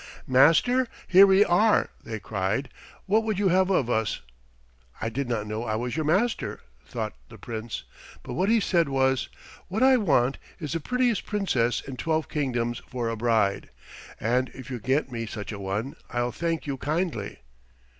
[0.25, 2.69] "Master, here we are!" they cried.
[3.05, 4.21] "What would you have of us?"
[4.99, 7.83] "I did not know I was your master," thought the Prince,
[8.23, 9.29] but what he said was,
[9.67, 13.69] "What I want is the prettiest Princess in twelve kingdoms for a bride,
[14.19, 17.37] and if you can get me such a one I'll thank you kindly."